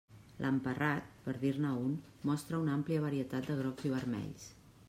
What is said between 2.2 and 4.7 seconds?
mostra una àmplia varietat de grocs i vermells.